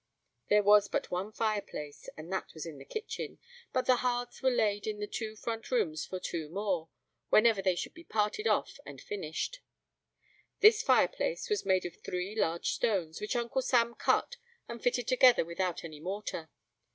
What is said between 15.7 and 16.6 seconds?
any mortar.